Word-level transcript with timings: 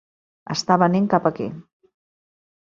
Està 0.55 0.77
venint 0.85 1.07
cap 1.13 1.29
aquí. 1.33 1.49